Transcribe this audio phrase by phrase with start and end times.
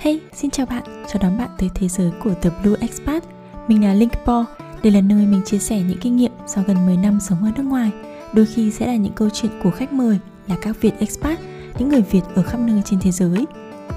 [0.00, 3.24] Hey, xin chào bạn, chào đón bạn tới thế giới của The Blue Expat.
[3.68, 4.44] Mình là Linkpo,
[4.82, 7.50] đây là nơi mình chia sẻ những kinh nghiệm sau gần 10 năm sống ở
[7.56, 7.90] nước ngoài.
[8.32, 11.38] Đôi khi sẽ là những câu chuyện của khách mời là các Việt expat,
[11.78, 13.46] những người Việt ở khắp nơi trên thế giới.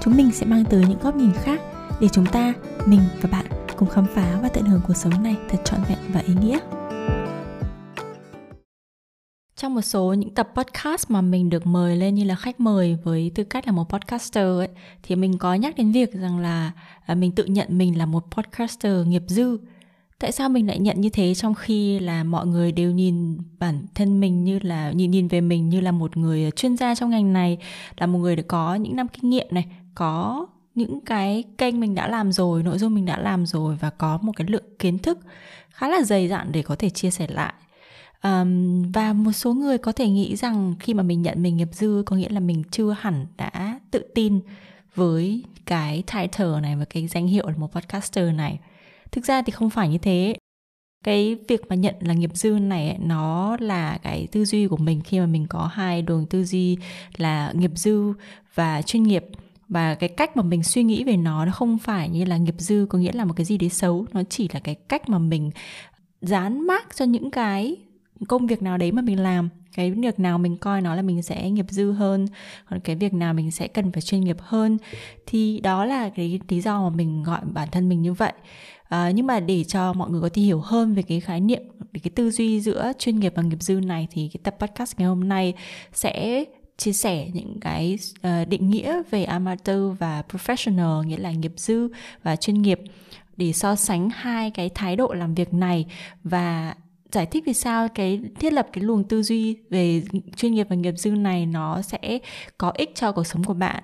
[0.00, 1.60] Chúng mình sẽ mang tới những góc nhìn khác
[2.00, 2.54] để chúng ta,
[2.86, 3.46] mình và bạn
[3.76, 6.58] cùng khám phá và tận hưởng cuộc sống này thật trọn vẹn và ý nghĩa.
[9.56, 12.98] Trong một số những tập podcast mà mình được mời lên như là khách mời
[13.04, 14.68] với tư cách là một podcaster ấy,
[15.02, 16.72] thì mình có nhắc đến việc rằng là
[17.06, 19.58] à, mình tự nhận mình là một podcaster nghiệp dư.
[20.18, 23.86] Tại sao mình lại nhận như thế trong khi là mọi người đều nhìn bản
[23.94, 27.10] thân mình như là nhìn nhìn về mình như là một người chuyên gia trong
[27.10, 27.58] ngành này,
[27.96, 31.94] là một người đã có những năm kinh nghiệm này, có những cái kênh mình
[31.94, 34.98] đã làm rồi, nội dung mình đã làm rồi và có một cái lượng kiến
[34.98, 35.18] thức
[35.70, 37.54] khá là dày dặn để có thể chia sẻ lại
[38.24, 41.68] um, và một số người có thể nghĩ rằng khi mà mình nhận mình nghiệp
[41.72, 44.40] dư có nghĩa là mình chưa hẳn đã tự tin
[44.94, 48.58] với cái title này và cái danh hiệu là một podcaster này.
[49.12, 50.36] Thực ra thì không phải như thế.
[51.04, 55.00] Cái việc mà nhận là nghiệp dư này nó là cái tư duy của mình
[55.04, 56.76] khi mà mình có hai đường tư duy
[57.16, 58.12] là nghiệp dư
[58.54, 59.24] và chuyên nghiệp.
[59.68, 62.54] Và cái cách mà mình suy nghĩ về nó nó không phải như là nghiệp
[62.58, 64.06] dư có nghĩa là một cái gì đấy xấu.
[64.12, 65.50] Nó chỉ là cái cách mà mình
[66.20, 67.76] dán mác cho những cái
[68.28, 71.22] công việc nào đấy mà mình làm cái việc nào mình coi nó là mình
[71.22, 72.26] sẽ nghiệp dư hơn
[72.70, 74.78] còn cái việc nào mình sẽ cần phải chuyên nghiệp hơn
[75.26, 78.32] thì đó là cái lý do mà mình gọi bản thân mình như vậy.
[78.88, 81.62] À, nhưng mà để cho mọi người có thể hiểu hơn về cái khái niệm
[81.92, 84.98] về cái tư duy giữa chuyên nghiệp và nghiệp dư này thì cái tập podcast
[84.98, 85.54] ngày hôm nay
[85.92, 86.44] sẽ
[86.76, 91.88] chia sẻ những cái uh, định nghĩa về amateur và professional nghĩa là nghiệp dư
[92.22, 92.80] và chuyên nghiệp
[93.36, 95.86] để so sánh hai cái thái độ làm việc này
[96.24, 96.74] và
[97.14, 100.02] giải thích vì sao cái thiết lập cái luồng tư duy về
[100.36, 102.18] chuyên nghiệp và nghiệp dư này nó sẽ
[102.58, 103.82] có ích cho cuộc sống của bạn?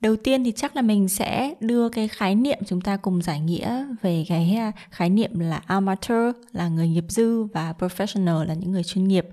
[0.00, 3.40] Đầu tiên thì chắc là mình sẽ đưa cái khái niệm chúng ta cùng giải
[3.40, 8.54] nghĩa về cái à, khái niệm là amateur, là người nghiệp dư và professional là
[8.54, 9.26] những người chuyên nghiệp.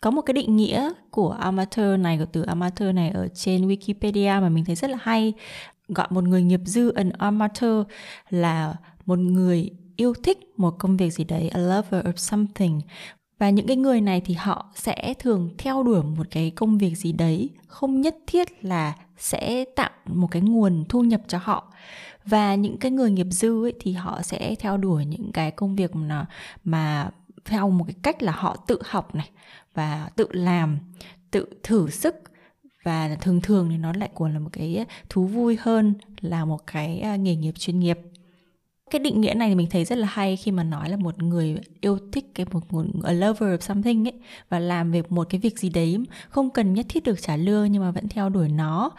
[0.00, 4.40] Có một cái định nghĩa của amateur này, của từ amateur này ở trên wikipedia
[4.40, 5.32] mà mình thấy rất là hay.
[5.88, 7.86] Gọi một người nghiệp dư an amateur
[8.30, 8.74] là
[9.06, 12.80] một người yêu thích một công việc gì đấy, a lover of something.
[13.38, 16.94] Và những cái người này thì họ sẽ thường theo đuổi một cái công việc
[16.94, 21.72] gì đấy, không nhất thiết là sẽ tạo một cái nguồn thu nhập cho họ.
[22.24, 25.76] Và những cái người nghiệp dư ấy thì họ sẽ theo đuổi những cái công
[25.76, 26.26] việc mà
[26.64, 27.10] mà
[27.44, 29.30] theo một cái cách là họ tự học này,
[29.74, 30.78] và tự làm,
[31.30, 32.14] tự thử sức.
[32.84, 36.66] Và thường thường thì nó lại còn là một cái thú vui hơn là một
[36.66, 37.98] cái à, nghề nghiệp chuyên nghiệp
[38.90, 41.22] cái định nghĩa này thì mình thấy rất là hay khi mà nói là một
[41.22, 44.14] người yêu thích cái một, một a lover of something ấy
[44.48, 45.98] và làm việc một cái việc gì đấy
[46.28, 48.94] không cần nhất thiết được trả lương nhưng mà vẫn theo đuổi nó uh,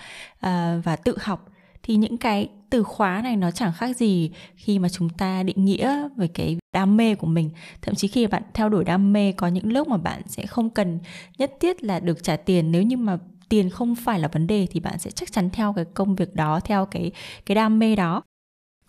[0.83, 1.49] và tự học.
[1.83, 5.65] Thì những cái từ khóa này nó chẳng khác gì khi mà chúng ta định
[5.65, 7.49] nghĩa về cái đam mê của mình.
[7.81, 10.69] Thậm chí khi bạn theo đuổi đam mê có những lúc mà bạn sẽ không
[10.69, 10.99] cần
[11.37, 12.71] nhất thiết là được trả tiền.
[12.71, 13.17] Nếu như mà
[13.49, 16.35] tiền không phải là vấn đề thì bạn sẽ chắc chắn theo cái công việc
[16.35, 17.11] đó theo cái
[17.45, 18.23] cái đam mê đó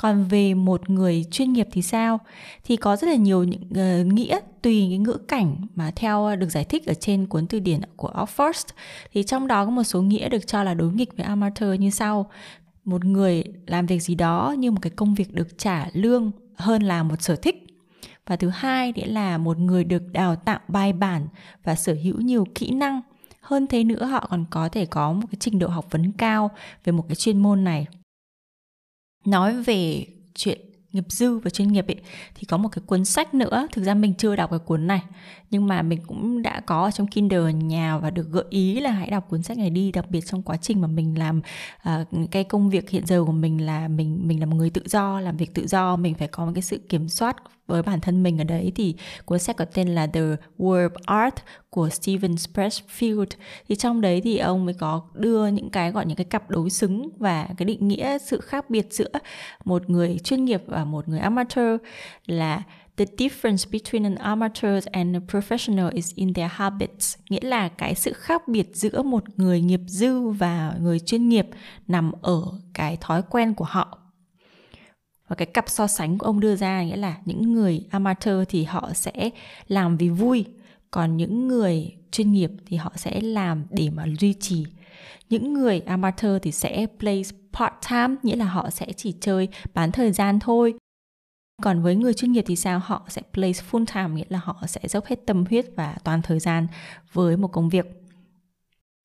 [0.03, 2.20] còn về một người chuyên nghiệp thì sao?
[2.64, 6.36] Thì có rất là nhiều những uh, nghĩa tùy cái ngữ cảnh mà theo ờ,
[6.36, 8.66] được giải thích ở trên cuốn từ điển của Oxford.
[9.12, 11.91] Thì trong đó có một số nghĩa được cho là đối nghịch với amateur như
[11.91, 12.31] sau.
[12.84, 16.82] Một người làm việc gì đó như một cái công việc được trả lương hơn
[16.82, 17.65] là một sở thích.
[18.26, 21.26] Và thứ hai nghĩa là một người được đào tạo bài bản
[21.65, 23.00] và sở hữu nhiều kỹ năng.
[23.41, 26.50] Hơn thế nữa họ còn có thể có một cái trình độ học vấn cao
[26.84, 27.86] về một cái chuyên môn này
[29.31, 30.61] nói về chuyện
[30.93, 31.97] nghiệp dư và chuyên nghiệp ấy
[32.34, 35.03] thì có một cái cuốn sách nữa thực ra mình chưa đọc cái cuốn này
[35.50, 38.91] nhưng mà mình cũng đã có ở trong Kindle nhà và được gợi ý là
[38.91, 41.41] hãy đọc cuốn sách này đi đặc biệt trong quá trình mà mình làm
[41.89, 44.83] uh, cái công việc hiện giờ của mình là mình mình là một người tự
[44.84, 47.37] do làm việc tự do mình phải có một cái sự kiểm soát
[47.69, 50.21] với bản thân mình ở đấy thì cuốn sách có tên là The
[50.59, 51.34] World Art
[51.71, 53.27] của Steven Pressfield.
[53.69, 56.71] Thì trong đấy thì ông mới có đưa những cái gọi những cái cặp đối
[56.71, 59.10] xứng và cái định nghĩa sự khác biệt giữa
[59.65, 61.81] một người chuyên nghiệp và một người amateur
[62.27, 62.63] là
[62.98, 67.95] The difference between an amateur and a professional is in their habits, nghĩa là cái
[67.95, 71.47] sự khác biệt giữa một người nghiệp dư và người chuyên nghiệp
[71.89, 72.42] nằm ở
[72.75, 74.08] cái thói quen của họ
[75.28, 78.65] và cái cặp so sánh của ông đưa ra nghĩa là những người amateur thì
[78.65, 79.30] họ sẽ
[79.69, 80.45] làm vì vui,
[80.91, 84.66] còn những người chuyên nghiệp thì họ sẽ làm để mà duy trì.
[85.30, 87.22] Những người amateur thì sẽ play
[87.53, 90.75] part time nghĩa là họ sẽ chỉ chơi, bán thời gian thôi.
[91.63, 92.78] Còn với người chuyên nghiệp thì sao?
[92.78, 96.22] Họ sẽ play full time nghĩa là họ sẽ dốc hết tâm huyết và toàn
[96.22, 96.66] thời gian
[97.13, 97.86] với một công việc.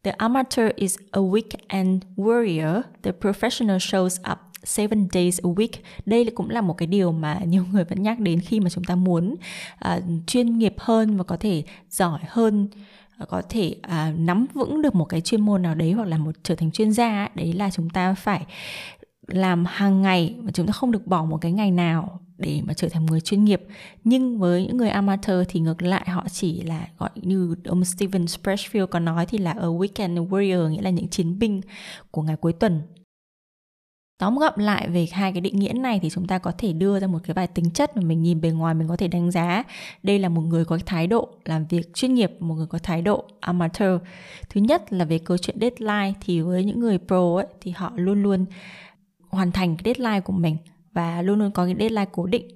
[0.03, 2.81] The amateur is a weekend warrior.
[3.01, 5.69] The professional shows up seven days a week.
[6.05, 8.83] Đây cũng là một cái điều mà nhiều người vẫn nhắc đến khi mà chúng
[8.83, 9.35] ta muốn
[9.87, 12.67] uh, chuyên nghiệp hơn và có thể giỏi hơn
[13.17, 16.17] à, có thể uh, nắm vững được một cái chuyên môn nào đấy hoặc là
[16.17, 18.45] một trở thành chuyên gia đấy là chúng ta phải
[19.27, 22.73] làm hàng ngày và chúng ta không được bỏ một cái ngày nào để mà
[22.73, 23.61] trở thành người chuyên nghiệp
[24.03, 28.25] nhưng với những người amateur thì ngược lại họ chỉ là gọi như ông Steven
[28.25, 31.61] Pressfield có nói thì là a weekend warrior nghĩa là những chiến binh
[32.11, 32.81] của ngày cuối tuần
[34.23, 36.99] tóm gọn lại về hai cái định nghĩa này thì chúng ta có thể đưa
[36.99, 39.31] ra một cái vài tính chất mà mình nhìn bề ngoài mình có thể đánh
[39.31, 39.63] giá.
[40.03, 43.01] Đây là một người có thái độ làm việc chuyên nghiệp một người có thái
[43.01, 44.01] độ amateur.
[44.49, 47.91] Thứ nhất là về câu chuyện deadline thì với những người pro ấy, thì họ
[47.95, 48.45] luôn luôn
[49.29, 50.57] hoàn thành cái deadline của mình
[50.93, 52.47] và luôn luôn có cái deadline cố định.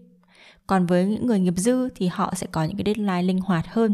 [0.67, 3.65] Còn với những người nghiệp dư thì họ sẽ có những cái deadline linh hoạt
[3.67, 3.93] hơn.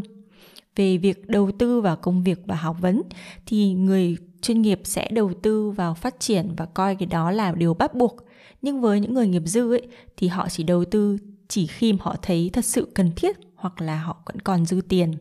[0.76, 3.02] Về việc đầu tư vào công việc và học vấn
[3.46, 7.52] thì người chuyên nghiệp sẽ đầu tư vào phát triển và coi cái đó là
[7.52, 8.16] điều bắt buộc.
[8.62, 11.18] Nhưng với những người nghiệp dư ấy thì họ chỉ đầu tư
[11.48, 14.80] chỉ khi mà họ thấy thật sự cần thiết hoặc là họ vẫn còn dư
[14.88, 15.14] tiền.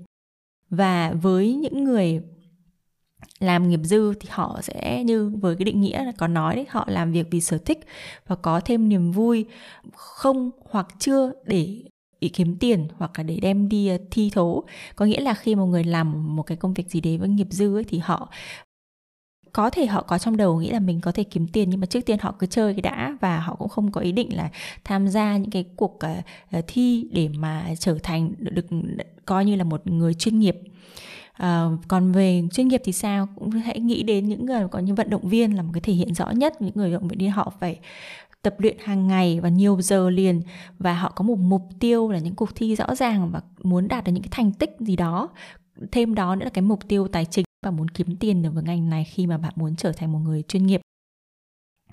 [0.70, 2.22] Và với những người
[3.40, 6.66] làm nghiệp dư thì họ sẽ như với cái định nghĩa là có nói đấy
[6.70, 7.80] họ làm việc vì sở thích
[8.28, 9.46] và có thêm niềm vui
[9.94, 11.84] không hoặc chưa để
[12.20, 14.64] ý kiếm tiền hoặc là để đem đi ờ, thi thố.
[14.96, 17.48] Có nghĩa là khi một người làm một cái công việc gì đấy với nghiệp
[17.50, 18.30] dư ấy, thì họ
[19.54, 21.86] có thể họ có trong đầu nghĩ là mình có thể kiếm tiền nhưng mà
[21.86, 24.50] trước tiên họ cứ chơi cái đã và họ cũng không có ý định là
[24.84, 26.00] tham gia những cái cuộc
[26.58, 28.66] uh, thi để mà trở thành được, được
[29.26, 30.60] coi như là một người chuyên nghiệp.
[31.34, 33.28] À, còn về chuyên nghiệp thì sao?
[33.36, 35.94] Cũng hãy nghĩ đến những người có những vận động viên là một cái thể
[35.94, 37.80] hiện rõ nhất những người vận động viên họ phải
[38.42, 40.42] tập luyện hàng ngày và nhiều giờ liền
[40.80, 44.04] và họ có một mục tiêu là những cuộc thi rõ ràng và muốn đạt
[44.04, 45.30] được những cái thành tích gì đó.
[45.92, 48.64] Thêm đó nữa là cái mục tiêu tài chính và muốn kiếm tiền được với
[48.64, 50.82] ngành này khi mà bạn muốn trở thành một người chuyên nghiệp.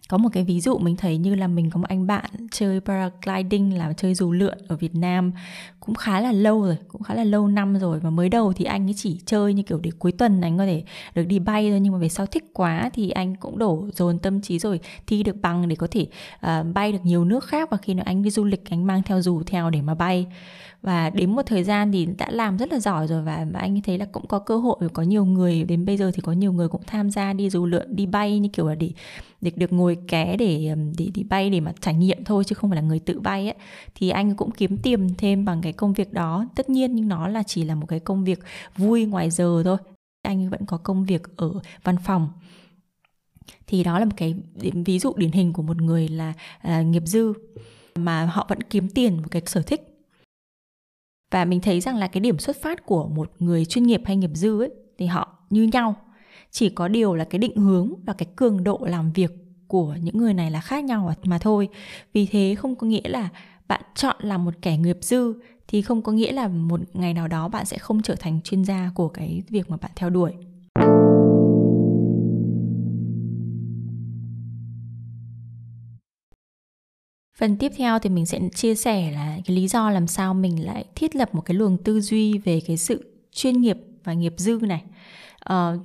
[0.08, 2.80] Có một cái ví dụ mình thấy như là mình có một anh bạn chơi
[2.80, 5.32] paragliding là chơi dù lượn ở Việt Nam
[5.80, 8.00] cũng khá là lâu rồi cũng khá là lâu năm rồi.
[8.00, 10.66] Và mới đầu thì anh ấy chỉ chơi như kiểu để cuối tuần anh có
[10.66, 10.84] thể
[11.14, 14.18] được đi bay thôi nhưng mà về sau thích quá thì anh cũng đổ dồn
[14.18, 16.06] tâm trí rồi thi được bằng để có thể
[16.36, 17.70] uh, bay được nhiều nước khác.
[17.70, 20.26] Và khi nào anh đi du lịch anh mang theo dù theo để mà bay
[20.82, 23.82] và đến một thời gian thì đã làm rất là giỏi rồi và, và anh
[23.82, 26.52] thấy là cũng có cơ hội có nhiều người đến bây giờ thì có nhiều
[26.52, 28.90] người cũng tham gia đi dù lượn đi bay như kiểu là để
[29.40, 32.70] để được ngồi ké để để đi bay để mà trải nghiệm thôi chứ không
[32.70, 33.56] phải là người tự bay ấy
[33.94, 36.46] thì anh cũng kiếm tiền thêm bằng cái công việc đó.
[36.54, 38.40] Tất nhiên nhưng nó là chỉ là một cái công việc
[38.76, 39.76] vui ngoài giờ thôi.
[40.22, 41.52] Anh vẫn có công việc ở
[41.84, 42.28] văn phòng.
[43.66, 44.34] Thì đó là một cái
[44.84, 46.32] ví dụ điển hình của một người là
[46.68, 47.32] uh, nghiệp dư
[47.94, 49.89] mà họ vẫn kiếm tiền một cái sở thích
[51.30, 54.16] và mình thấy rằng là cái điểm xuất phát của một người chuyên nghiệp hay
[54.16, 55.94] nghiệp dư ấy, thì họ như nhau.
[56.50, 59.32] Chỉ có điều là cái định hướng và cái cường độ làm việc
[59.68, 61.68] của những người này là khác nhau mà thôi.
[62.12, 63.28] Vì thế không có nghĩa là
[63.68, 65.32] bạn chọn làm một kẻ nghiệp dư,
[65.68, 68.64] thì không có nghĩa là một ngày nào đó bạn sẽ không trở thành chuyên
[68.64, 70.32] gia của cái việc mà bạn theo đuổi.
[77.40, 80.66] Phần tiếp theo thì mình sẽ chia sẻ là cái lý do làm sao mình
[80.66, 84.34] lại thiết lập một cái luồng tư duy về cái sự chuyên nghiệp và nghiệp
[84.36, 84.82] dư này.
[85.52, 85.80] Uh,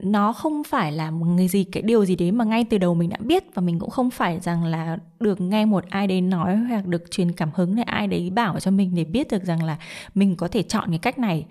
[0.00, 2.94] nó không phải là một người gì cái điều gì đấy mà ngay từ đầu
[2.94, 6.20] mình đã biết và mình cũng không phải rằng là được nghe một ai đấy
[6.20, 9.44] nói hoặc được truyền cảm hứng để ai đấy bảo cho mình để biết được
[9.44, 9.76] rằng là
[10.14, 11.46] mình có thể chọn cái cách này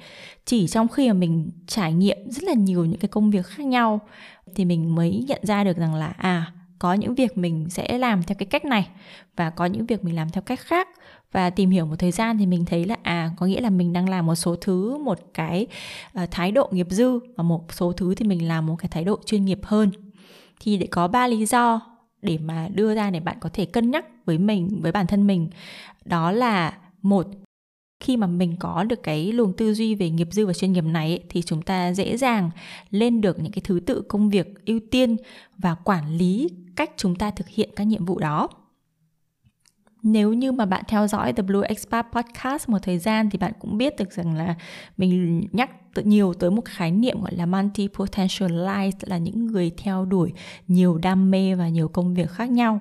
[0.46, 3.66] chỉ trong khi mà mình trải nghiệm rất là nhiều những cái công việc khác
[3.66, 4.00] nhau
[4.56, 8.24] thì mình mới nhận ra được rằng là à có những việc mình sẽ làm
[8.24, 8.88] theo cái cách này
[9.36, 10.88] và có những việc mình làm theo cách khác.
[11.32, 13.94] Và tìm hiểu một thời gian thì mình thấy là à có nghĩa là mình
[13.94, 15.68] đang làm một số thứ một cái
[16.24, 19.04] uh, thái độ nghiệp dư và một số thứ thì mình làm một cái thái
[19.04, 19.92] độ chuyên nghiệp hơn.
[20.60, 21.82] Thì để có ba lý do
[22.22, 25.28] để mà đưa ra để bạn có thể cân nhắc với mình với bản thân
[25.28, 25.50] mình
[26.06, 27.28] đó là một
[28.00, 30.84] khi mà mình có được cái luồng tư duy về nghiệp dư và chuyên nghiệp
[30.84, 32.50] này ấy, thì chúng ta dễ dàng
[32.92, 35.18] lên được những cái thứ tự công việc ưu tiên
[35.58, 38.50] và quản lý cách chúng ta thực hiện các nhiệm vụ đó
[40.04, 43.52] nếu như mà bạn theo dõi The Blue Expat Podcast một thời gian thì bạn
[43.60, 44.56] cũng biết được rằng là
[44.98, 50.06] mình nhắc nhiều tới một khái niệm gọi là multi potentialized là những người theo
[50.06, 50.34] đuổi
[50.68, 52.80] nhiều đam mê và nhiều công việc khác nhau.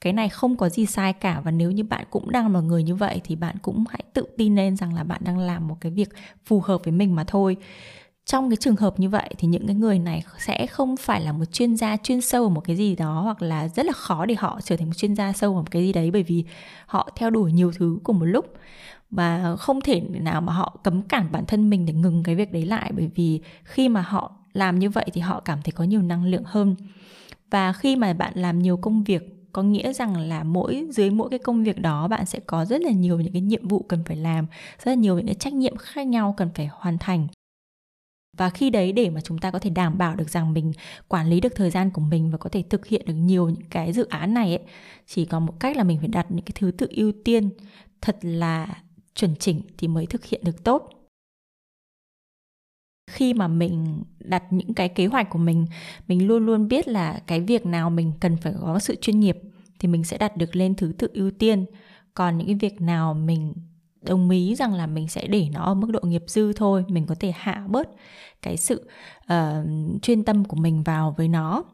[0.00, 2.82] Cái này không có gì sai cả và nếu như bạn cũng đang là người
[2.82, 5.76] như vậy thì bạn cũng hãy tự tin lên rằng là bạn đang làm một
[5.80, 6.08] cái việc
[6.44, 7.56] phù hợp với mình mà thôi
[8.26, 11.32] trong cái trường hợp như vậy thì những cái người này sẽ không phải là
[11.32, 14.26] một chuyên gia chuyên sâu ở một cái gì đó hoặc là rất là khó
[14.26, 16.44] để họ trở thành một chuyên gia sâu ở một cái gì đấy bởi vì
[16.86, 18.54] họ theo đuổi nhiều thứ cùng một lúc.
[19.10, 22.52] Và không thể nào mà họ cấm cản bản thân mình để ngừng cái việc
[22.52, 25.84] đấy lại bởi vì khi mà họ làm như vậy thì họ cảm thấy có
[25.84, 26.76] nhiều năng lượng hơn.
[27.50, 31.30] Và khi mà bạn làm nhiều công việc, có nghĩa rằng là mỗi, dưới mỗi
[31.30, 34.04] cái công việc đó bạn sẽ có rất là nhiều những cái nhiệm vụ cần
[34.04, 34.46] phải làm,
[34.84, 37.26] rất là nhiều những cái trách nhiệm khác nhau cần phải hoàn thành
[38.36, 40.72] và khi đấy để mà chúng ta có thể đảm bảo được rằng mình
[41.08, 43.68] quản lý được thời gian của mình và có thể thực hiện được nhiều những
[43.70, 44.66] cái dự án này ấy,
[45.06, 47.50] chỉ có một cách là mình phải đặt những cái thứ tự ưu tiên
[48.00, 48.82] thật là
[49.14, 50.90] chuẩn chỉnh thì mới thực hiện được tốt.
[53.10, 55.66] Khi mà mình đặt những cái kế hoạch của mình
[56.08, 59.38] mình luôn luôn biết là cái việc nào mình cần phải có sự chuyên nghiệp
[59.78, 61.66] thì mình sẽ đặt được lên thứ tự ưu tiên.
[62.14, 63.52] Còn những cái việc nào mình
[64.06, 67.06] đồng ý rằng là mình sẽ để nó ở mức độ nghiệp dư thôi mình
[67.06, 67.88] có thể hạ bớt
[68.42, 68.88] cái sự
[69.32, 71.64] uh, chuyên tâm của mình vào với nó.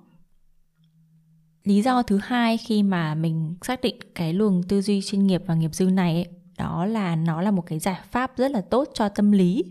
[1.64, 5.42] Lý do thứ hai khi mà mình xác định cái luồng tư duy chuyên nghiệp
[5.46, 8.60] và nghiệp dư này ấy, đó là nó là một cái giải pháp rất là
[8.60, 9.64] tốt cho tâm lý.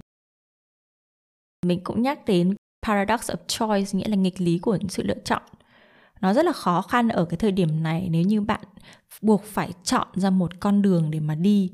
[1.65, 2.55] Mình cũng nhắc đến
[2.87, 5.41] paradox of choice nghĩa là nghịch lý của sự lựa chọn.
[6.21, 8.61] Nó rất là khó khăn ở cái thời điểm này nếu như bạn
[9.21, 11.71] buộc phải chọn ra một con đường để mà đi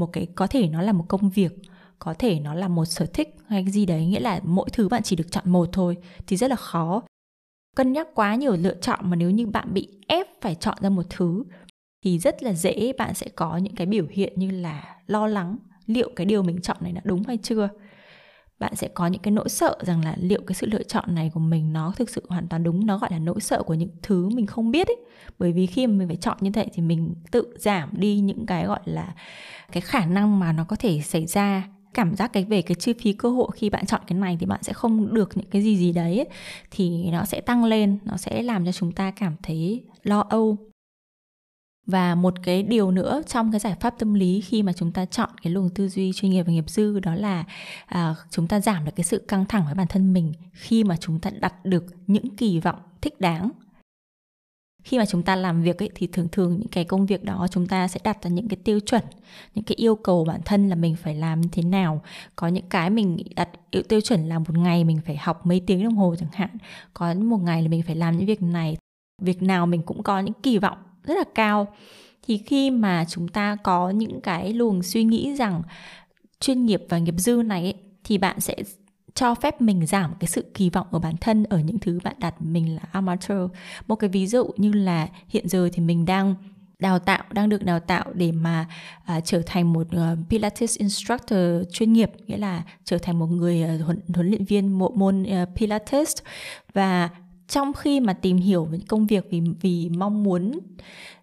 [0.00, 1.52] một cái, có thể nó là một công việc,
[1.98, 4.88] có thể nó là một sở thích hay cái gì đấy, nghĩa là mỗi thứ
[4.88, 7.02] bạn chỉ được chọn một thôi, thì rất là khó.
[7.76, 10.88] Cân nhắc quá nhiều lựa chọn mà nếu như bạn bị ép phải chọn ra
[10.88, 11.44] một thứ,
[12.04, 15.56] thì rất là dễ bạn sẽ có những cái biểu hiện như là lo lắng
[15.86, 17.68] liệu cái điều mình chọn này là đúng hay chưa
[18.60, 21.30] bạn sẽ có những cái nỗi sợ rằng là liệu cái sự lựa chọn này
[21.34, 23.90] của mình nó thực sự hoàn toàn đúng nó gọi là nỗi sợ của những
[24.02, 24.96] thứ mình không biết ấy.
[25.38, 28.46] Bởi vì khi mà mình phải chọn như vậy thì mình tự giảm đi những
[28.46, 29.14] cái gọi là
[29.72, 31.68] cái khả năng mà nó có thể xảy ra.
[31.94, 34.46] Cảm giác cái về cái chi phí cơ hội khi bạn chọn cái này thì
[34.46, 36.28] bạn sẽ không được những cái gì gì đấy ấy,
[36.70, 40.69] thì nó sẽ tăng lên nó sẽ làm cho chúng ta cảm thấy lo âu
[41.86, 45.04] và một cái điều nữa trong cái giải pháp tâm lý khi mà chúng ta
[45.04, 47.44] chọn cái luồng tư duy chuyên nghiệp và nghiệp dư đó là
[47.86, 50.96] à, chúng ta giảm được cái sự căng thẳng với bản thân mình khi mà
[50.96, 53.50] chúng ta đặt được những kỳ vọng thích đáng.
[54.84, 57.46] Khi mà chúng ta làm việc ấy, thì thường thường những cái công việc đó
[57.50, 59.02] chúng ta sẽ đặt ra những cái tiêu chuẩn
[59.54, 62.02] những cái yêu cầu bản thân là mình phải làm như thế nào.
[62.36, 63.48] Có những cái mình đặt
[63.88, 66.50] tiêu chuẩn là một ngày mình phải học mấy tiếng đồng hồ chẳng hạn.
[66.94, 68.76] Có một ngày là mình phải làm những việc này.
[69.22, 71.74] Việc nào mình cũng có những kỳ vọng rất là cao.
[72.22, 75.62] Thì khi mà chúng ta có những cái luồng suy nghĩ rằng
[76.40, 78.56] chuyên nghiệp và nghiệp dư này ấy, thì bạn sẽ
[79.14, 82.14] cho phép mình giảm cái sự kỳ vọng ở bản thân ở những thứ bạn
[82.18, 83.40] đặt mình là amateur.
[83.86, 86.34] Một cái ví dụ như là hiện giờ thì mình đang
[86.78, 88.66] đào tạo đang được đào tạo để mà
[89.16, 91.38] uh, trở thành một uh, Pilates instructor
[91.72, 95.22] chuyên nghiệp nghĩa là trở thành một người uh, huấn, huấn luyện viên bộ môn
[95.22, 96.14] uh, Pilates.
[96.72, 97.08] Và
[97.50, 100.58] trong khi mà tìm hiểu về công việc vì vì mong muốn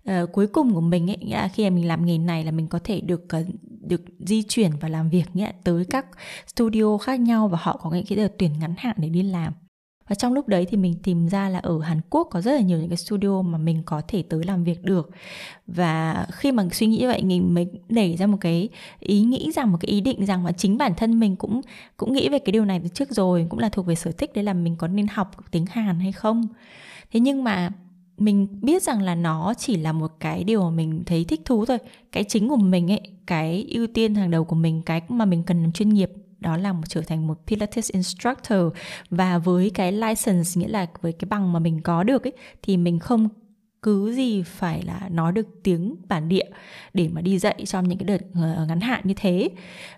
[0.10, 2.52] uh, cuối cùng của mình ấy nghĩa là khi mà mình làm nghề này là
[2.52, 3.48] mình có thể được uh,
[3.82, 6.06] được di chuyển và làm việc nghĩa là tới các
[6.48, 9.54] studio khác nhau và họ có những cái đợt tuyển ngắn hạn để đi làm
[10.08, 12.62] và trong lúc đấy thì mình tìm ra là ở Hàn Quốc có rất là
[12.62, 15.10] nhiều những cái studio mà mình có thể tới làm việc được.
[15.68, 19.72] Và khi mà suy nghĩ vậy, mình mới nảy ra một cái ý nghĩ rằng,
[19.72, 21.62] một cái ý định rằng mà chính bản thân mình cũng
[21.98, 24.32] cũng nghĩ về cái điều này từ trước rồi, cũng là thuộc về sở thích,
[24.36, 26.48] đấy là mình có nên học tiếng Hàn hay không.
[27.12, 27.72] Thế nhưng mà
[28.18, 31.66] mình biết rằng là nó chỉ là một cái điều mà mình thấy thích thú
[31.66, 31.78] thôi.
[32.12, 35.44] Cái chính của mình ấy, cái ưu tiên hàng đầu của mình, cái mà mình
[35.44, 38.60] cần làm chuyên nghiệp đó là một, trở thành một Pilates instructor.
[39.10, 42.78] Và với cái license nghĩa là với cái bằng mà mình có được ấy thì
[42.78, 43.30] mình không
[43.82, 46.46] cứ gì phải là nói được tiếng bản địa
[46.94, 49.50] để mà đi dạy trong những cái đợt ờ, ngắn hạn như thế.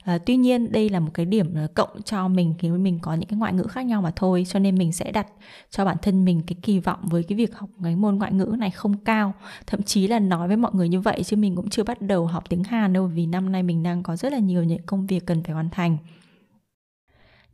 [0.03, 3.13] À, tuy nhiên đây là một cái điểm ờ, cộng cho mình khi mình có
[3.13, 5.27] những cái ngoại ngữ khác nhau mà thôi cho nên mình sẽ đặt
[5.69, 8.55] cho bản thân mình cái kỳ vọng với cái việc học cái môn ngoại ngữ
[8.59, 9.33] này không cao.
[9.67, 12.27] Thậm chí là nói với mọi người như vậy chứ mình cũng chưa bắt đầu
[12.27, 15.07] học tiếng Hàn đâu vì năm nay mình đang có rất là nhiều những công
[15.07, 15.97] việc cần phải hoàn thành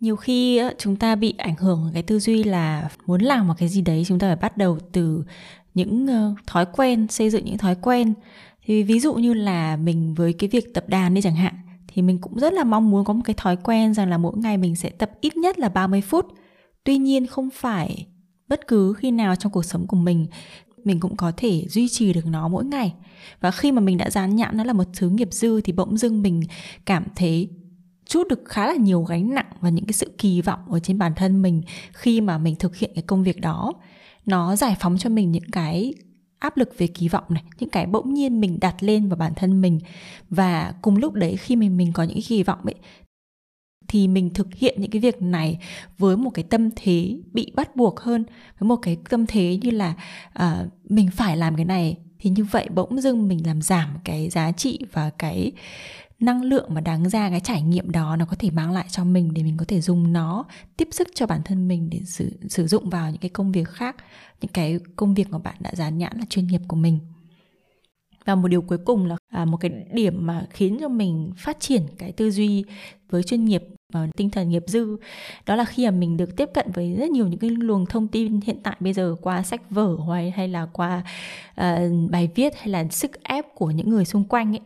[0.06, 3.70] nhiều khi chúng ta bị ảnh hưởng cái tư duy là muốn làm một cái
[3.70, 5.24] gì đấy, chúng ta phải bắt đầu từ
[5.74, 8.14] những ờ, thói quen, xây dựng những thói quen
[8.66, 11.54] thì ví dụ như là mình với cái việc tập đàn đi chẳng hạn,
[11.88, 14.38] thì mình cũng rất là mong muốn có một cái thói quen rằng là mỗi
[14.38, 16.26] ngày mình sẽ tập ít nhất là 30 phút.
[16.84, 18.08] Tuy nhiên không phải
[18.48, 20.28] bất cứ khi nào trong cuộc sống của mình
[20.84, 22.94] mình cũng có thể duy trì được nó mỗi ngày.
[23.42, 25.98] Và khi mà mình đã dán nhãn nó là một thứ nghiệp dư thì bỗng
[25.98, 26.44] dưng mình
[26.86, 27.50] cảm thấy
[28.06, 30.98] chút được khá là nhiều gánh nặng và những cái sự kỳ vọng ở trên
[30.98, 31.62] bản thân mình
[31.94, 33.74] khi mà mình thực hiện cái công việc đó.
[34.26, 35.94] Nó giải phóng cho mình những cái
[36.40, 39.34] áp lực về kỳ vọng này những cái bỗng nhiên mình đặt lên vào bản
[39.36, 39.80] thân mình.
[40.30, 42.76] Và cùng lúc đấy khi mình mình có những cái kỳ vọng ấy
[43.88, 45.60] thì mình thực hiện những cái việc này
[45.98, 48.24] với một cái tâm thế bị bắt buộc hơn
[48.60, 49.94] với một cái tâm thế như là
[50.40, 51.98] uh, mình phải làm cái này.
[52.20, 55.52] Thì như vậy bỗng dưng mình làm giảm cái giá trị và cái
[56.26, 59.04] năng lượng mà đáng ra cái trải nghiệm đó nó có thể mang lại cho
[59.04, 60.46] mình để mình có thể dùng nó
[60.78, 63.68] tiếp sức cho bản thân mình để sử, sử dụng vào những cái công việc
[63.68, 63.96] khác
[64.42, 67.00] những cái công việc mà bạn đã dán nhãn là chuyên nghiệp của mình.
[68.26, 71.60] Và một điều cuối cùng là à, một cái điểm mà khiến cho mình phát
[71.60, 72.64] triển cái tư duy
[73.10, 73.64] với chuyên nghiệp
[73.94, 74.98] và tinh thần nghiệp dư
[75.46, 78.08] đó là khi mà mình được tiếp cận với rất nhiều những cái luồng thông
[78.08, 81.04] tin hiện tại bây giờ qua sách vở hay hay là qua
[81.62, 81.66] uh,
[82.10, 84.62] bài viết hay là sức ép của những người xung quanh ấy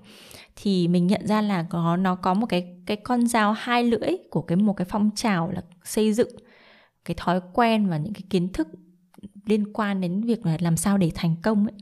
[0.62, 4.10] thì mình nhận ra là có nó có một cái cái con dao hai lưỡi
[4.30, 6.30] của cái một cái phong trào là xây dựng
[7.06, 8.68] cái thói quen và những cái kiến thức
[9.46, 11.74] liên quan đến việc là làm sao để thành công ấy.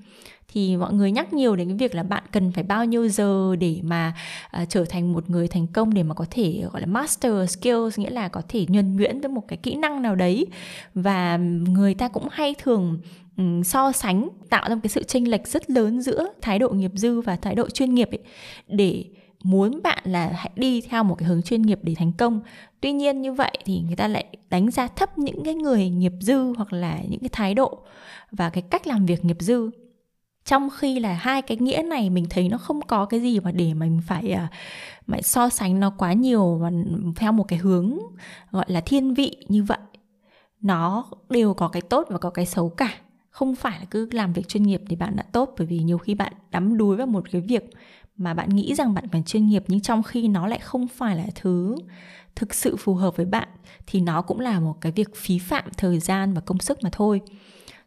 [0.48, 3.55] Thì mọi người nhắc nhiều đến cái việc là bạn cần phải bao nhiêu giờ
[3.55, 4.13] để mà
[4.62, 8.00] uh, trở thành một người thành công để mà có thể gọi là master skills
[8.00, 10.48] nghĩa là có thể nhuần nhuyễn với một cái kỹ năng nào đấy.
[10.93, 13.00] Và người ta cũng hay thường
[13.63, 16.91] so sánh tạo ra một cái sự chênh lệch rất lớn giữa thái độ nghiệp
[16.96, 18.20] dư và thái độ chuyên nghiệp ấy
[18.67, 19.06] để
[19.44, 22.41] muốn bạn là hãy đi theo một cái hướng chuyên nghiệp để thành công.
[22.82, 26.13] Tuy nhiên như vậy thì người ta lại đánh giá thấp những cái người nghiệp
[26.20, 27.79] dư hoặc là những cái thái độ
[28.32, 29.70] và cái cách làm việc nghiệp dư.
[30.46, 33.51] Trong khi là hai cái nghĩa này mình thấy nó không có cái gì mà
[33.51, 34.50] để mình phải à, uh,
[35.08, 36.72] phải so sánh nó quá nhiều và
[37.15, 37.98] theo một cái hướng
[38.51, 39.77] gọi là thiên vị như vậy.
[40.62, 42.94] Nó đều có cái tốt và có cái xấu cả
[43.38, 45.98] không phải là cứ làm việc chuyên nghiệp thì bạn đã tốt, bởi vì nhiều
[45.98, 47.70] khi bạn đắm đuối vào một cái việc
[48.15, 51.15] mà bạn nghĩ rằng bạn cần chuyên nghiệp, nhưng trong khi nó lại không phải
[51.15, 51.75] là thứ
[52.36, 53.48] thực sự phù hợp với bạn,
[53.88, 56.89] thì nó cũng là một cái việc phí phạm thời gian và công sức mà
[56.94, 57.22] thôi.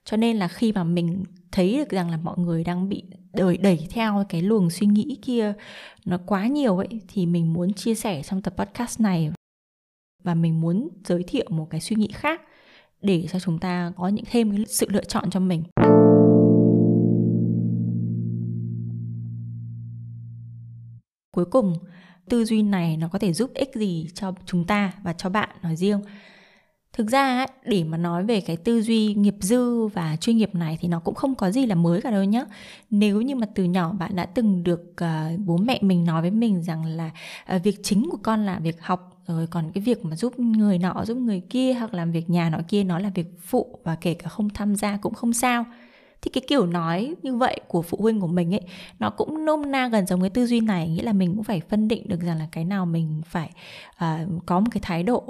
[0.04, 3.02] Cho nên là khi mà mình thấy được rằng là mọi người đang bị
[3.32, 5.52] đẩy đẩy theo cái luồng suy nghĩ kia
[6.04, 9.30] nó quá nhiều ấy, thì mình muốn chia sẻ trong tập podcast này
[10.22, 12.40] và mình muốn giới thiệu một cái suy nghĩ khác
[13.02, 15.62] để cho chúng ta có những thêm cái sự lựa chọn cho mình.
[21.34, 21.74] Cuối cùng,
[22.28, 25.48] tư duy này nó có thể giúp ích gì cho chúng ta và cho bạn
[25.62, 26.00] nói riêng
[26.92, 30.78] thực ra để mà nói về cái tư duy nghiệp dư và chuyên nghiệp này
[30.80, 32.44] thì nó cũng không có gì là mới cả đâu nhá
[32.90, 36.30] nếu như mà từ nhỏ bạn đã từng được uh, bố mẹ mình nói với
[36.30, 37.10] mình rằng là
[37.56, 40.78] uh, việc chính của con là việc học rồi còn cái việc mà giúp người
[40.78, 43.96] nọ giúp người kia hoặc làm việc nhà nọ kia nó là việc phụ và
[44.00, 45.64] kể cả không tham gia cũng không sao.
[46.22, 48.60] Thì cái kiểu nói như vậy của phụ huynh của mình ấy
[48.98, 50.88] nó cũng nôm na gần giống cái tư duy này.
[50.88, 53.50] Nghĩa là mình cũng phải phân định được rằng là cái nào mình phải
[53.90, 55.24] uh, có một cái thái độ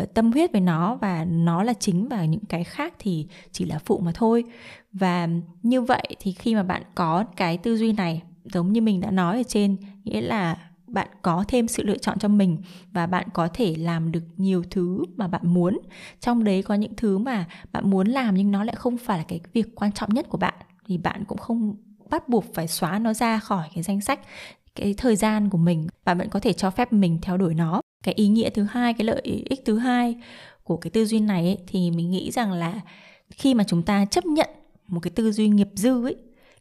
[0.00, 3.64] uh, tâm huyết với nó và nó là chính và những cái khác thì chỉ
[3.64, 4.44] là phụ mà thôi.
[4.92, 5.28] Và
[5.62, 9.10] như vậy thì khi mà bạn có cái tư duy này giống như mình đã
[9.10, 10.56] nói ở trên nghĩa là
[10.92, 12.58] bạn có thêm sự lựa chọn cho mình
[12.92, 15.78] và bạn có thể làm được nhiều thứ mà bạn muốn.
[16.20, 19.24] Trong đấy có những thứ mà bạn muốn làm nhưng nó lại không phải là
[19.28, 20.54] cái việc quan trọng nhất của bạn
[20.86, 21.76] thì bạn cũng không
[22.10, 24.20] bắt buộc phải xóa nó ra khỏi cái danh sách
[24.74, 27.80] cái thời gian của mình và bạn có thể cho phép mình theo đuổi nó.
[28.04, 30.16] Cái ý nghĩa thứ hai cái lợi ích thứ hai
[30.62, 32.80] của cái tư duy này ấy, thì mình nghĩ rằng là
[33.30, 34.48] khi mà chúng ta chấp nhận
[34.88, 36.16] một cái tư duy nghiệp dư ấy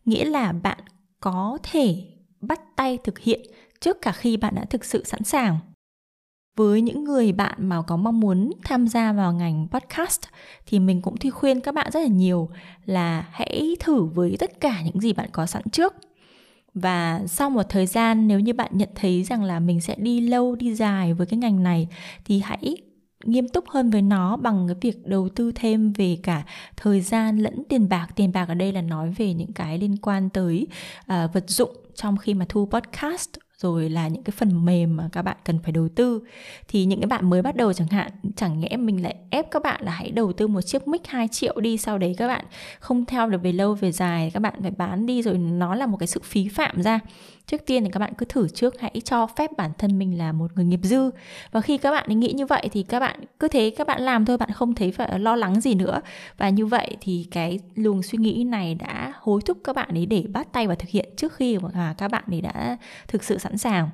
[0.05, 0.79] nghĩa là bạn
[1.19, 2.03] có thể
[2.41, 3.41] bắt tay thực hiện
[3.81, 5.57] trước cả khi bạn đã thực sự sẵn sàng.
[6.55, 10.21] Với những người bạn mà có mong muốn tham gia vào ngành podcast
[10.65, 12.49] thì mình cũng thi khuyên các bạn rất là nhiều
[12.85, 15.93] là hãy thử với tất cả những gì bạn có sẵn trước.
[16.73, 20.21] Và sau một thời gian nếu như bạn nhận thấy rằng là mình sẽ đi
[20.21, 21.87] lâu đi dài với cái ngành này
[22.25, 22.77] thì hãy
[23.23, 26.43] nghiêm túc hơn với nó bằng cái việc đầu tư thêm về cả
[26.77, 28.07] thời gian lẫn tiền bạc.
[28.15, 30.67] Tiền bạc ở đây là nói về những cái liên quan tới
[31.01, 33.29] uh, vật dụng trong khi mà thu podcast
[33.61, 36.21] rồi là những cái phần mềm mà các bạn cần phải đầu tư.
[36.67, 39.63] Thì những cái bạn mới bắt đầu chẳng hạn, chẳng nhẽ mình lại ép các
[39.63, 42.45] bạn là hãy đầu tư một chiếc mic 2 triệu đi, sau đấy các bạn
[42.79, 45.85] không theo được về lâu về dài, các bạn phải bán đi, rồi nó là
[45.85, 46.99] một cái sự phí phạm ra
[47.49, 50.31] trước tiên thì các bạn cứ thử trước, hãy cho phép bản thân mình là
[50.31, 51.09] một người nghiệp dư.
[51.51, 54.25] Và khi các bạn nghĩ như vậy thì các bạn, cứ thế các bạn làm
[54.25, 56.01] thôi, bạn không thấy phải lo lắng gì nữa.
[56.37, 60.05] Và như vậy thì cái luồng suy nghĩ này đã hối thúc các bạn ấy
[60.05, 63.37] để bắt tay và thực hiện trước khi mà các bạn ấy đã thực sự
[63.37, 63.89] sẵn sàng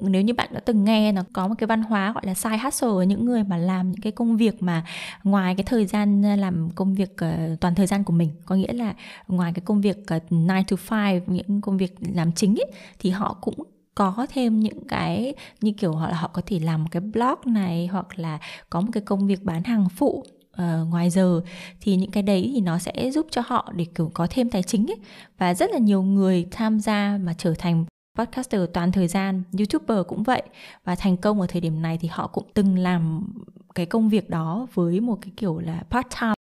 [0.00, 2.58] nếu như bạn đã từng nghe nó có một cái văn hóa gọi là side
[2.58, 4.84] hustle ở những người mà làm những cái công việc mà
[5.24, 8.54] ngoài cái thời gian ờ, làm công việc uh, toàn thời gian của mình có
[8.54, 8.94] nghĩa là
[9.28, 12.72] ngoài cái công việc ờ, uh, 9 to 5 những công việc làm chính ấy,
[12.98, 13.54] thì họ cũng
[13.94, 17.54] có thêm những cái như kiểu họ là họ có thể làm một cái blog
[17.54, 18.38] này hoặc là
[18.70, 21.40] có một cái công việc bán hàng phụ uh, ngoài giờ.
[21.80, 24.62] Thì những cái đấy thì nó sẽ giúp cho họ để kiểu có thêm tài
[24.62, 24.98] chính ấy.
[25.38, 27.84] Và rất là nhiều người tham gia mà trở thành
[28.20, 30.42] podcaster toàn thời gian, youtuber cũng vậy.
[30.84, 33.32] Và thành công ở thời điểm này thì họ cũng từng làm
[33.74, 36.34] cái công việc đó với một cái kiểu là part time.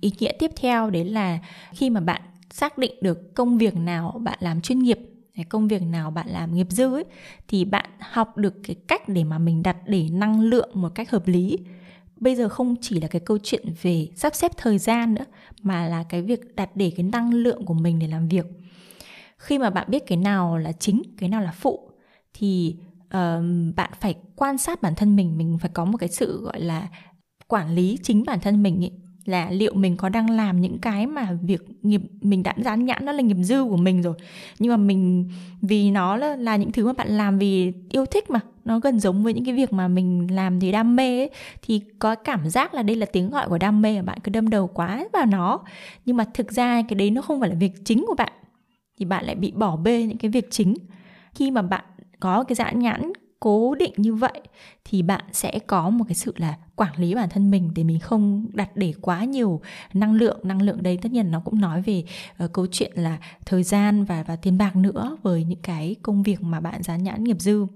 [0.00, 1.38] Ý nghĩa tiếp theo đấy là
[1.72, 4.98] khi mà bạn xác định được công việc nào bạn làm chuyên nghiệp,
[5.34, 7.04] cái công việc nào bạn làm nghiệp dư ấy,
[7.48, 11.10] thì bạn học được cái cách để mà mình đặt để năng lượng một cách
[11.10, 11.58] hợp lý.
[12.16, 15.24] Bây giờ không chỉ là cái câu chuyện về sắp xếp thời gian nữa,
[15.62, 18.46] mà là cái việc đặt để cái năng lượng của mình để làm việc
[19.38, 21.90] khi mà bạn biết cái nào là chính cái nào là phụ
[22.34, 23.44] thì uh,
[23.76, 26.88] bạn phải quan sát bản thân mình mình phải có một cái sự gọi là
[27.48, 28.92] quản lý chính bản thân mình ấy
[29.24, 33.04] là liệu mình có đang làm những cái mà việc nghiệp mình đã dán nhãn
[33.04, 34.14] nó là nghiệp dư của mình rồi.
[34.58, 35.30] Nhưng mà mình
[35.62, 39.00] vì nó là, là những thứ mà bạn làm vì yêu thích mà nó gần
[39.00, 41.30] giống với những cái việc mà mình làm thì đam mê ấy,
[41.62, 44.30] thì có cảm giác là đây là tiếng gọi của đam mê và bạn cứ
[44.30, 45.60] đâm đầu quá vào nó.
[46.04, 48.32] Nhưng mà thực ra cái đấy nó không phải là việc chính của bạn
[48.98, 50.74] thì bạn lại bị bỏ bê những cái việc chính.
[51.34, 51.84] Khi mà bạn
[52.20, 54.40] có cái dãn nhãn cố định như vậy
[54.84, 58.00] thì bạn sẽ có một cái sự là quản lý bản thân mình để mình
[58.00, 59.60] không đặt để quá nhiều
[59.94, 60.40] năng lượng.
[60.42, 62.04] Năng lượng đây tất nhiên nó cũng nói về
[62.44, 66.22] uh, câu chuyện là thời gian và và tiền bạc nữa với những cái công
[66.22, 67.66] việc mà bạn dán nhãn nghiệp dư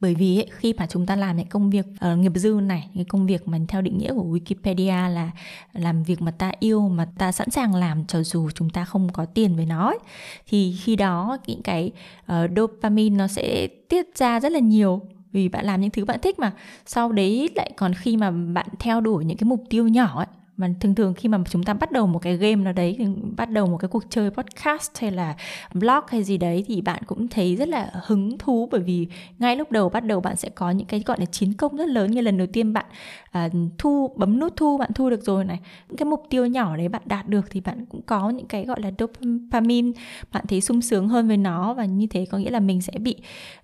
[0.00, 2.88] bởi vì ấy, khi mà chúng ta làm những công việc uh, nghiệp dư này
[2.94, 5.30] những công việc mà theo định nghĩa của Wikipedia là
[5.72, 9.08] làm việc mà ta yêu mà ta sẵn sàng làm cho dù chúng ta không
[9.12, 9.98] có tiền với nó ấy,
[10.46, 11.92] thì khi đó những cái
[12.32, 15.00] uh, dopamine nó sẽ tiết ra rất là nhiều
[15.32, 16.52] vì bạn làm những thứ bạn thích mà.
[16.86, 20.26] Sau đấy lại còn khi mà bạn theo đuổi những cái mục tiêu nhỏ ấy
[20.56, 22.98] mà thường thường khi mà chúng ta bắt đầu một cái game nào đấy
[23.36, 25.36] bắt đầu một cái cuộc chơi podcast hay là
[25.74, 28.68] blog hay gì đấy thì bạn cũng thấy rất là hứng thú.
[28.72, 29.06] Bởi vì
[29.38, 31.88] ngay lúc đầu bắt đầu bạn sẽ có những cái gọi là chiến công rất
[31.88, 32.86] lớn như lần đầu tiên bạn
[33.30, 35.60] à, thu bấm nút thu bạn thu được rồi này.
[35.88, 38.64] Những cái mục tiêu nhỏ đấy bạn đạt được thì bạn cũng có những cái
[38.64, 39.92] gọi là dopamine.
[40.32, 42.92] Bạn thấy sung sướng hơn với nó và như thế có nghĩa là mình sẽ
[42.98, 43.16] bị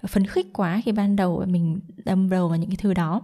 [0.08, 3.22] phấn khích quá khi ban đầu mình đâm đầu vào những cái thứ đó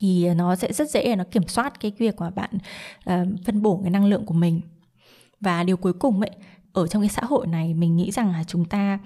[0.00, 2.50] thì nó sẽ rất dễ nó kiểm soát cái việc mà bạn
[3.10, 4.60] uh, phân bổ cái năng lượng của mình.
[5.40, 6.30] Và điều cuối cùng ấy
[6.72, 8.98] ở trong cái xã hội này mình nghĩ rằng là chúng ta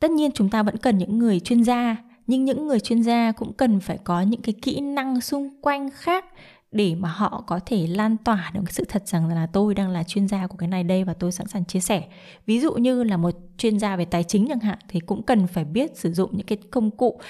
[0.00, 3.32] tất nhiên chúng ta vẫn cần những người chuyên gia nhưng những người chuyên gia
[3.32, 6.24] cũng cần phải có những cái kỹ năng xung quanh khác
[6.72, 9.90] để mà họ có thể lan tỏa được cái sự thật rằng là tôi đang
[9.90, 12.02] là chuyên gia của cái này đây và tôi sẵn sàng chia sẻ.
[12.46, 15.46] Ví dụ như là một chuyên gia về tài chính chẳng hạn thì cũng cần
[15.46, 17.20] phải biết sử dụng những cái công cụ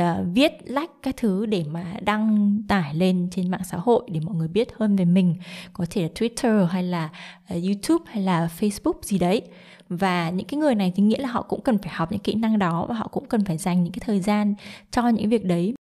[0.00, 4.20] uh, viết lách các thứ để mà đăng tải lên trên mạng xã hội để
[4.20, 5.36] mọi người biết hơn về mình.
[5.72, 7.10] Có thể là twitter hay là
[7.56, 9.42] uh, youtube hay là facebook gì đấy.
[9.88, 12.34] Và những cái người này thì nghĩa là họ cũng cần phải học những kỹ
[12.34, 14.54] năng đó và họ cũng cần phải dành những cái thời gian
[14.90, 15.75] cho những việc đấy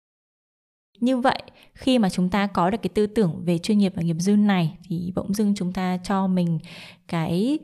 [0.99, 1.41] như vậy
[1.73, 4.35] khi mà chúng ta có được cái tư tưởng về chuyên nghiệp và nghiệp dư
[4.35, 6.59] này thì bỗng dưng chúng ta cho mình
[7.07, 7.59] cái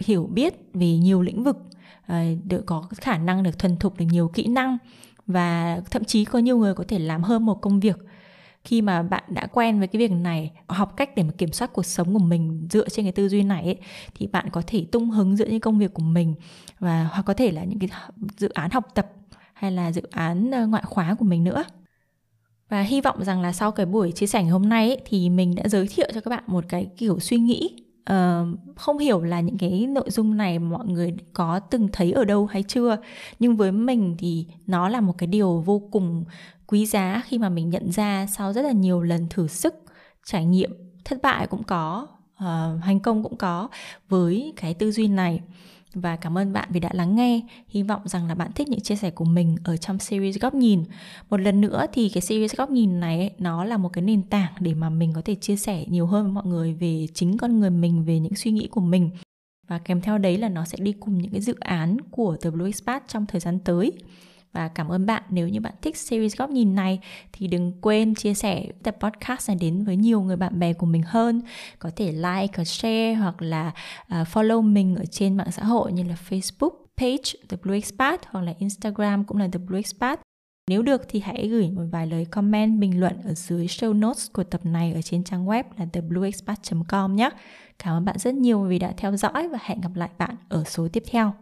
[0.00, 1.56] hiểu biết về nhiều lĩnh vực
[2.06, 4.78] ờ, được có khả năng được thuần thục được nhiều kỹ năng
[5.26, 7.98] và thậm chí có nhiều người có thể làm hơn một công việc.
[8.64, 11.72] Khi mà bạn đã quen với cái việc này học cách để mà kiểm soát
[11.72, 13.76] cuộc sống của mình dựa trên cái tư duy này ấy,
[14.14, 16.34] thì bạn có thể tung hứng giữa những công việc của mình
[16.78, 17.88] và hoặc có thể là những cái
[18.36, 19.12] dự án học tập
[19.54, 21.64] hay là dự án ờ, ngoại khóa của mình nữa
[22.68, 25.30] và hy vọng rằng là sau cái buổi chia sẻ ngày hôm nay ấy, thì
[25.30, 27.70] mình đã giới thiệu cho các bạn một cái kiểu suy nghĩ
[28.10, 32.24] uh, không hiểu là những cái nội dung này mọi người có từng thấy ở
[32.24, 32.96] đâu hay chưa.
[33.38, 36.24] Nhưng với mình thì nó là một cái điều vô cùng
[36.66, 39.74] quý giá khi mà mình nhận ra sau rất là nhiều lần thử sức
[40.24, 40.70] trải nghiệm
[41.04, 43.68] thất bại cũng có uh, thành công cũng có
[44.08, 45.40] với cái tư duy này
[45.94, 47.40] và cảm ơn bạn vì đã lắng nghe.
[47.68, 50.54] Hy vọng rằng là bạn thích những chia sẻ của mình ở trong series góc
[50.54, 50.84] nhìn.
[51.30, 54.22] Một lần nữa thì cái series góc nhìn này ấy, nó là một cái nền
[54.22, 57.38] tảng để mà mình có thể chia sẻ nhiều hơn với mọi người về chính
[57.38, 59.10] con người mình, về những suy nghĩ của mình.
[59.68, 62.50] Và kèm theo đấy là nó sẽ đi cùng những cái dự án của The
[62.50, 63.92] Blue Expat trong thời gian tới
[64.54, 67.00] và cảm ơn bạn nếu như bạn thích series góc nhìn này
[67.32, 70.86] thì đừng quên chia sẻ tập podcast này đến với nhiều người bạn bè của
[70.86, 71.42] mình hơn
[71.78, 73.72] có thể like share hoặc là
[74.20, 78.20] uh, follow mình ở trên mạng xã hội như là Facebook page The Blue Expat
[78.26, 80.20] hoặc là Instagram cũng là The Blue Expat
[80.70, 84.32] nếu được thì hãy gửi một vài lời comment bình luận ở dưới show notes
[84.32, 87.30] của tập này ở trên trang web là theblueexpat.com nhé.
[87.78, 90.64] Cảm ơn bạn rất nhiều vì đã theo dõi và hẹn gặp lại bạn ở
[90.64, 91.32] số tiếp theo.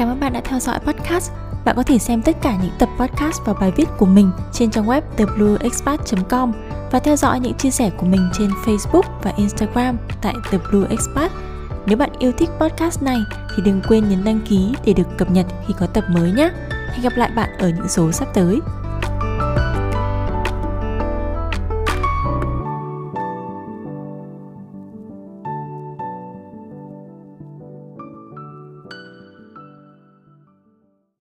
[0.00, 1.32] Cảm ơn bạn đã theo dõi podcast.
[1.64, 4.70] Bạn có thể xem tất cả những tập podcast và bài viết của mình trên
[4.70, 6.52] trang web theblueexpat.com
[6.90, 10.88] và theo dõi những chia sẻ của mình trên Facebook và Instagram tại The Blue
[10.90, 11.32] Expat.
[11.86, 13.18] Nếu bạn yêu thích podcast này
[13.56, 16.50] thì đừng quên nhấn đăng ký để được cập nhật khi có tập mới nhé.
[16.90, 18.60] Hẹn gặp lại bạn ở những số sắp tới.